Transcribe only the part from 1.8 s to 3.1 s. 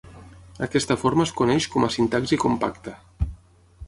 a sintaxi compacta.